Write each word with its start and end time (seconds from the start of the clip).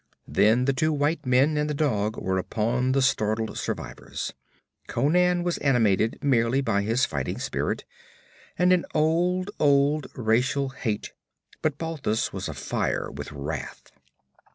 Then 0.27 0.65
the 0.65 0.73
two 0.73 0.91
white 0.91 1.27
men 1.27 1.57
and 1.57 1.69
the 1.69 1.75
dog 1.75 2.17
were 2.17 2.39
upon 2.39 2.93
the 2.93 3.03
startled 3.03 3.55
survivors. 3.59 4.33
Conan 4.87 5.43
was 5.43 5.59
animated 5.59 6.17
merely 6.23 6.59
by 6.59 6.81
his 6.81 7.05
fighting 7.05 7.37
spirit 7.37 7.85
and 8.57 8.73
an 8.73 8.83
old, 8.95 9.51
old 9.59 10.07
racial 10.15 10.69
hate, 10.69 11.13
but 11.61 11.77
Balthus 11.77 12.33
was 12.33 12.49
afire 12.49 13.11
with 13.11 13.31
wrath. 13.31 13.91